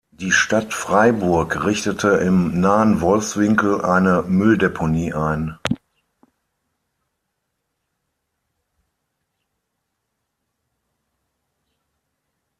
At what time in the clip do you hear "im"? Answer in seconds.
2.07-2.59